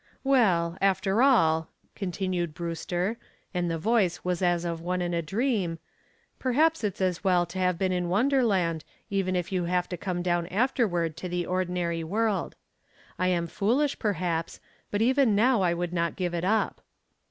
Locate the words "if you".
9.35-9.65